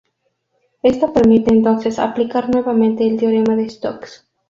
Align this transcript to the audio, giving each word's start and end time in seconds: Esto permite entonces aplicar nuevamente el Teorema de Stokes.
Esto 0.81 1.13
permite 1.13 1.53
entonces 1.53 1.99
aplicar 1.99 2.49
nuevamente 2.49 3.07
el 3.07 3.19
Teorema 3.19 3.55
de 3.55 3.69
Stokes. 3.69 4.25